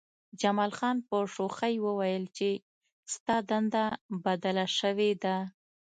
جمال 0.41 0.71
خان 0.77 0.97
په 1.07 1.15
شوخۍ 1.33 1.75
وویل 1.85 2.23
چې 2.37 2.49
ستا 3.13 3.35
دنده 3.49 3.85
بدله 4.25 4.65
شوې 4.77 5.11
ده 5.23 5.35